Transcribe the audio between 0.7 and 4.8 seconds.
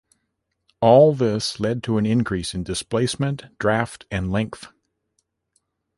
All this led to an increase in displacement, draught and length.